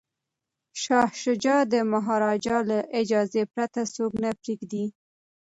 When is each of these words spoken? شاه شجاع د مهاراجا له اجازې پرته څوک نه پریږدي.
شاه 0.81 1.09
شجاع 1.23 1.61
د 1.73 1.75
مهاراجا 1.93 2.57
له 2.69 2.77
اجازې 3.01 3.43
پرته 3.53 3.81
څوک 3.95 4.11
نه 4.23 4.29
پریږدي. 4.39 4.85